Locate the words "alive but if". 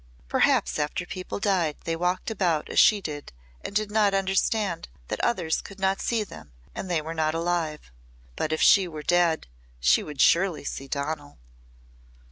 7.35-8.63